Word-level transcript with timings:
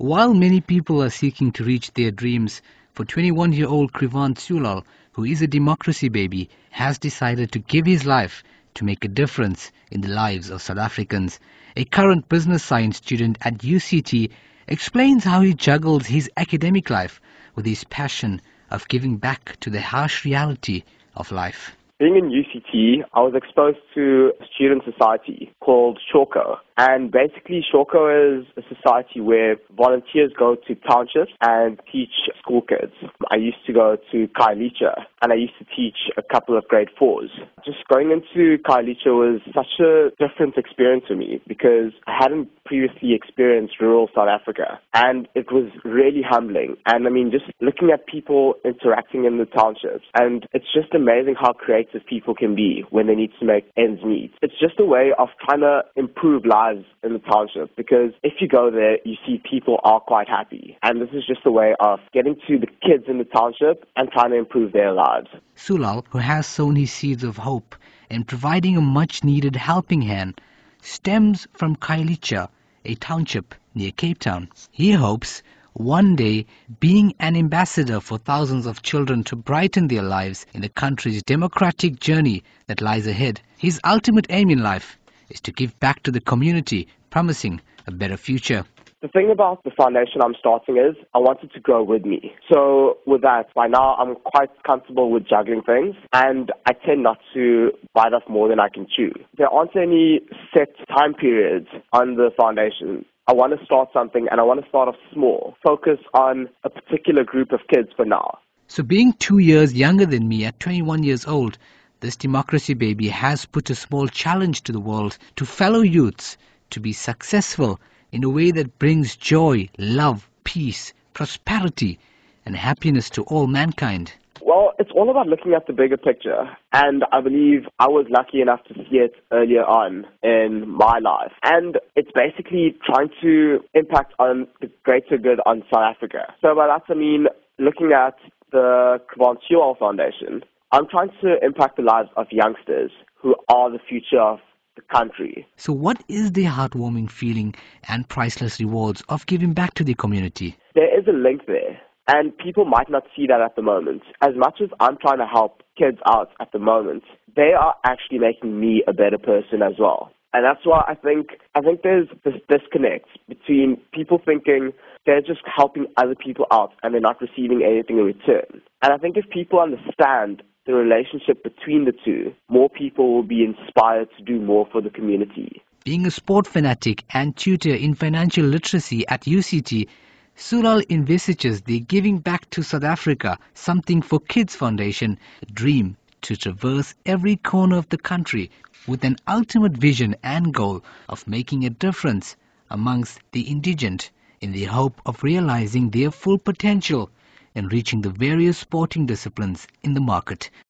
While 0.00 0.32
many 0.32 0.62
people 0.62 1.02
are 1.02 1.10
seeking 1.10 1.52
to 1.52 1.62
reach 1.62 1.92
their 1.92 2.10
dreams, 2.10 2.62
for 2.94 3.04
21-year-old 3.04 3.92
Krivaan 3.92 4.34
Sewlall, 4.34 4.84
who 5.12 5.26
is 5.26 5.42
a 5.42 5.46
democracy 5.46 6.08
baby, 6.08 6.48
has 6.70 6.98
decided 6.98 7.52
to 7.52 7.58
give 7.58 7.84
his 7.84 8.06
life 8.06 8.42
to 8.76 8.86
make 8.86 9.04
a 9.04 9.08
difference 9.08 9.70
in 9.90 10.00
the 10.00 10.08
lives 10.08 10.48
of 10.48 10.62
South 10.62 10.78
Africans. 10.78 11.38
A 11.76 11.84
current 11.84 12.30
business 12.30 12.64
science 12.64 12.96
student 12.96 13.36
at 13.42 13.58
UCT 13.58 14.30
explains 14.68 15.22
how 15.22 15.42
he 15.42 15.52
juggles 15.52 16.06
his 16.06 16.30
academic 16.34 16.88
life 16.88 17.20
with 17.54 17.66
his 17.66 17.84
passion 17.84 18.40
of 18.70 18.88
giving 18.88 19.18
back 19.18 19.60
to 19.60 19.68
the 19.68 19.82
harsh 19.82 20.24
reality 20.24 20.82
of 21.14 21.30
life. 21.30 21.76
Being 21.98 22.16
in 22.16 22.30
UCT, 22.30 23.04
I 23.12 23.20
was 23.20 23.34
exposed 23.34 23.80
to 23.96 24.32
student 24.54 24.82
society 24.84 25.49
called 25.70 26.00
SHAWCO. 26.12 26.56
And 26.76 27.12
basically, 27.12 27.64
SHAWCO 27.72 28.40
is 28.40 28.46
a 28.56 28.62
society 28.74 29.20
where 29.20 29.54
volunteers 29.76 30.32
go 30.36 30.56
to 30.66 30.74
townships 30.74 31.30
and 31.40 31.78
teach 31.92 32.10
school 32.40 32.62
kids. 32.62 32.92
I 33.30 33.36
used 33.36 33.64
to 33.66 33.72
go 33.72 33.96
to 34.10 34.26
Khayelitsha 34.36 35.04
and 35.22 35.32
I 35.32 35.36
used 35.36 35.52
to 35.60 35.64
teach 35.76 36.10
a 36.16 36.22
couple 36.22 36.58
of 36.58 36.66
grade 36.66 36.88
fours. 36.98 37.30
Just 37.64 37.86
going 37.88 38.10
into 38.10 38.58
Khayelitsha 38.64 39.14
was 39.14 39.40
such 39.54 39.78
a 39.78 40.10
different 40.18 40.56
experience 40.56 41.04
for 41.06 41.14
me 41.14 41.40
because 41.46 41.92
I 42.08 42.16
hadn't 42.18 42.48
previously 42.70 43.14
experienced 43.14 43.74
rural 43.80 44.08
South 44.14 44.28
Africa 44.28 44.78
and 44.94 45.26
it 45.34 45.50
was 45.50 45.68
really 45.84 46.22
humbling. 46.22 46.76
And 46.86 47.04
I 47.04 47.10
mean, 47.10 47.32
just 47.32 47.46
looking 47.60 47.90
at 47.92 48.06
people 48.06 48.54
interacting 48.64 49.24
in 49.24 49.38
the 49.38 49.44
townships 49.44 50.04
and 50.14 50.46
it's 50.52 50.72
just 50.72 50.94
amazing 50.94 51.34
how 51.34 51.52
creative 51.52 52.02
people 52.08 52.32
can 52.32 52.54
be 52.54 52.84
when 52.90 53.08
they 53.08 53.16
need 53.16 53.32
to 53.40 53.44
make 53.44 53.68
ends 53.76 54.04
meet. 54.04 54.32
It's 54.40 54.58
just 54.60 54.78
a 54.78 54.84
way 54.84 55.10
of 55.18 55.28
trying 55.44 55.60
to 55.60 55.82
improve 55.96 56.46
lives 56.46 56.84
in 57.02 57.12
the 57.12 57.18
township 57.18 57.74
because 57.74 58.12
if 58.22 58.34
you 58.40 58.46
go 58.46 58.70
there, 58.70 58.98
you 59.04 59.16
see 59.26 59.42
people 59.50 59.78
are 59.82 59.98
quite 59.98 60.28
happy. 60.28 60.78
And 60.84 61.02
this 61.02 61.10
is 61.12 61.26
just 61.26 61.40
a 61.44 61.50
way 61.50 61.74
of 61.80 61.98
getting 62.12 62.36
to 62.46 62.56
the 62.56 62.68
kids 62.86 63.04
in 63.08 63.18
the 63.18 63.24
township 63.24 63.84
and 63.96 64.08
trying 64.12 64.30
to 64.30 64.36
improve 64.36 64.72
their 64.72 64.92
lives. 64.92 65.26
Sewlall, 65.56 66.04
who 66.10 66.18
has 66.18 66.46
sown 66.46 66.76
his 66.76 66.92
seeds 66.92 67.24
of 67.24 67.36
hope 67.36 67.74
in 68.08 68.22
providing 68.22 68.76
a 68.76 68.80
much 68.80 69.24
needed 69.24 69.56
helping 69.56 70.02
hand, 70.02 70.40
stems 70.82 71.48
from 71.52 71.74
Khayelitsha, 71.76 72.48
a 72.84 72.94
township 72.96 73.54
near 73.74 73.90
Cape 73.92 74.18
Town. 74.18 74.48
He 74.70 74.92
hopes 74.92 75.42
one 75.74 76.16
day 76.16 76.46
being 76.80 77.14
an 77.20 77.36
ambassador 77.36 78.00
for 78.00 78.18
thousands 78.18 78.66
of 78.66 78.82
children 78.82 79.22
to 79.24 79.36
brighten 79.36 79.88
their 79.88 80.02
lives 80.02 80.46
in 80.54 80.62
the 80.62 80.68
country's 80.68 81.22
democratic 81.22 82.00
journey 82.00 82.42
that 82.66 82.80
lies 82.80 83.06
ahead. 83.06 83.40
His 83.58 83.80
ultimate 83.84 84.26
aim 84.30 84.50
in 84.50 84.62
life 84.62 84.98
is 85.28 85.40
to 85.42 85.52
give 85.52 85.78
back 85.78 86.02
to 86.02 86.10
the 86.10 86.20
community, 86.20 86.88
promising 87.10 87.60
a 87.86 87.92
better 87.92 88.16
future. 88.16 88.64
The 89.02 89.08
thing 89.08 89.30
about 89.30 89.64
the 89.64 89.70
foundation 89.70 90.20
I'm 90.20 90.34
starting 90.38 90.76
is 90.76 90.94
I 91.14 91.18
want 91.18 91.42
it 91.42 91.50
to 91.54 91.60
grow 91.60 91.82
with 91.82 92.04
me. 92.04 92.34
So 92.52 92.98
with 93.06 93.22
that, 93.22 93.46
by 93.54 93.66
now 93.66 93.94
I'm 93.96 94.14
quite 94.14 94.50
comfortable 94.66 95.10
with 95.10 95.26
juggling 95.26 95.62
things 95.62 95.96
and 96.12 96.52
I 96.66 96.74
tend 96.74 97.02
not 97.02 97.16
to 97.32 97.70
bite 97.94 98.12
off 98.12 98.24
more 98.28 98.50
than 98.50 98.60
I 98.60 98.68
can 98.68 98.86
chew. 98.94 99.10
There 99.38 99.48
aren't 99.48 99.74
any 99.74 100.20
set 100.52 100.74
time 100.88 101.14
periods 101.14 101.68
on 101.94 102.16
the 102.16 102.28
foundation. 102.38 103.06
I 103.26 103.32
want 103.32 103.58
to 103.58 103.64
start 103.64 103.88
something 103.90 104.28
and 104.30 104.38
I 104.38 104.44
want 104.44 104.62
to 104.62 104.68
start 104.68 104.88
off 104.88 104.96
small. 105.14 105.54
Focus 105.64 105.98
on 106.12 106.50
a 106.64 106.68
particular 106.68 107.24
group 107.24 107.52
of 107.52 107.60
kids 107.74 107.88
for 107.96 108.04
now. 108.04 108.38
So 108.66 108.82
being 108.82 109.14
two 109.14 109.38
years 109.38 109.72
younger 109.72 110.04
than 110.04 110.28
me 110.28 110.44
at 110.44 110.60
21 110.60 111.04
years 111.04 111.24
old, 111.26 111.56
this 112.00 112.16
democracy 112.16 112.74
baby 112.74 113.08
has 113.08 113.46
put 113.46 113.70
a 113.70 113.74
small 113.74 114.08
challenge 114.08 114.62
to 114.64 114.72
the 114.72 114.80
world, 114.80 115.16
to 115.36 115.46
fellow 115.46 115.80
youths, 115.80 116.36
to 116.68 116.80
be 116.80 116.92
successful 116.92 117.80
in 118.12 118.24
a 118.24 118.28
way 118.28 118.50
that 118.50 118.78
brings 118.78 119.16
joy, 119.16 119.68
love, 119.78 120.28
peace, 120.44 120.92
prosperity, 121.14 121.98
and 122.46 122.56
happiness 122.56 123.10
to 123.10 123.22
all 123.24 123.46
mankind. 123.46 124.12
Well, 124.42 124.72
it's 124.78 124.90
all 124.94 125.10
about 125.10 125.26
looking 125.26 125.52
at 125.52 125.66
the 125.66 125.72
bigger 125.72 125.96
picture. 125.96 126.48
And 126.72 127.04
I 127.12 127.20
believe 127.20 127.66
I 127.78 127.88
was 127.88 128.06
lucky 128.08 128.40
enough 128.40 128.64
to 128.64 128.74
see 128.74 128.96
it 128.96 129.14
earlier 129.30 129.64
on 129.64 130.06
in 130.22 130.68
my 130.68 130.98
life. 130.98 131.32
And 131.42 131.78
it's 131.94 132.10
basically 132.14 132.76
trying 132.84 133.10
to 133.22 133.60
impact 133.74 134.14
on 134.18 134.48
the 134.60 134.70
greater 134.82 135.18
good 135.18 135.40
on 135.44 135.62
South 135.72 135.94
Africa. 135.94 136.32
So 136.40 136.54
by 136.54 136.66
that 136.66 136.82
I 136.88 136.94
mean 136.94 137.26
looking 137.58 137.92
at 137.92 138.16
the 138.50 139.00
Krivaan 139.08 139.36
Sewlall 139.48 139.78
Foundation, 139.78 140.42
I'm 140.72 140.88
trying 140.88 141.10
to 141.20 141.36
impact 141.44 141.76
the 141.76 141.82
lives 141.82 142.08
of 142.16 142.26
youngsters 142.30 142.90
who 143.20 143.34
are 143.48 143.70
the 143.70 143.78
future 143.88 144.20
of 144.20 144.38
country. 144.80 145.46
So, 145.56 145.72
what 145.72 146.02
is 146.08 146.32
the 146.32 146.44
heartwarming 146.44 147.10
feeling 147.10 147.54
and 147.88 148.08
priceless 148.08 148.60
rewards 148.60 149.02
of 149.08 149.26
giving 149.26 149.52
back 149.52 149.74
to 149.74 149.84
the 149.84 149.94
community? 149.94 150.56
There 150.74 150.98
is 150.98 151.06
a 151.08 151.12
link 151.12 151.42
there, 151.46 151.80
and 152.08 152.36
people 152.36 152.64
might 152.64 152.90
not 152.90 153.04
see 153.16 153.26
that 153.26 153.40
at 153.40 153.56
the 153.56 153.62
moment. 153.62 154.02
As 154.20 154.34
much 154.36 154.60
as 154.62 154.68
I'm 154.80 154.96
trying 154.96 155.18
to 155.18 155.26
help 155.26 155.62
kids 155.78 155.98
out 156.06 156.30
at 156.40 156.52
the 156.52 156.58
moment, 156.58 157.04
they 157.36 157.52
are 157.58 157.74
actually 157.84 158.18
making 158.18 158.58
me 158.58 158.82
a 158.86 158.92
better 158.92 159.18
person 159.18 159.62
as 159.62 159.74
well. 159.78 160.12
And 160.32 160.44
that's 160.44 160.64
why 160.64 160.84
I 160.86 160.94
think 160.94 161.30
I 161.54 161.60
think 161.60 161.82
there's 161.82 162.08
this 162.24 162.34
disconnect 162.48 163.08
between 163.28 163.80
people 163.92 164.20
thinking 164.24 164.72
they're 165.04 165.20
just 165.20 165.40
helping 165.44 165.86
other 165.96 166.14
people 166.14 166.46
out 166.52 166.72
and 166.82 166.94
they're 166.94 167.00
not 167.00 167.20
receiving 167.20 167.62
anything 167.64 167.98
in 167.98 168.04
return. 168.04 168.62
And 168.82 168.92
I 168.92 168.98
think 168.98 169.16
if 169.16 169.28
people 169.30 169.58
understand 169.58 170.42
the 170.66 170.74
relationship 170.74 171.42
between 171.42 171.84
the 171.84 171.92
two, 172.04 172.34
more 172.48 172.68
people 172.68 173.14
will 173.14 173.22
be 173.22 173.44
inspired 173.44 174.08
to 174.16 174.22
do 174.22 174.40
more 174.40 174.66
for 174.70 174.80
the 174.80 174.90
community. 174.90 175.62
Being 175.84 176.06
a 176.06 176.10
sport 176.10 176.46
fanatic 176.46 177.04
and 177.10 177.34
tutor 177.36 177.74
in 177.74 177.94
financial 177.94 178.44
literacy 178.44 179.08
at 179.08 179.22
UCT, 179.22 179.88
Sewlall 180.36 180.82
envisages 180.90 181.62
the 181.62 181.80
Giving 181.80 182.18
Back 182.18 182.48
to 182.50 182.62
South 182.62 182.84
Africa 182.84 183.38
Something 183.54 184.02
for 184.02 184.20
Kids 184.20 184.54
Foundation 184.54 185.18
dream 185.52 185.96
to 186.22 186.36
traverse 186.36 186.94
every 187.06 187.36
corner 187.36 187.76
of 187.76 187.88
the 187.88 187.98
country 187.98 188.50
with 188.86 189.04
an 189.04 189.16
ultimate 189.26 189.72
vision 189.72 190.14
and 190.22 190.52
goal 190.52 190.82
of 191.08 191.26
making 191.26 191.64
a 191.64 191.70
difference 191.70 192.36
amongst 192.70 193.20
the 193.32 193.42
indigent 193.42 194.10
in 194.40 194.52
the 194.52 194.64
hope 194.64 195.00
of 195.06 195.22
realizing 195.22 195.90
their 195.90 196.10
full 196.10 196.38
potential 196.38 197.10
and 197.54 197.72
reaching 197.72 198.00
the 198.02 198.10
various 198.10 198.58
sporting 198.58 199.06
disciplines 199.06 199.66
in 199.82 199.94
the 199.94 200.00
market. 200.00 200.50